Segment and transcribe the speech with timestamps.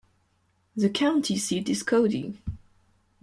[0.75, 2.41] The county seat is Cody.